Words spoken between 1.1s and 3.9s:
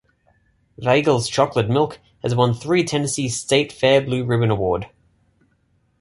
chocolate milk has won three Tennessee State